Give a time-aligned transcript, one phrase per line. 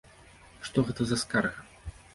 [0.69, 1.97] Што гэта за скарга?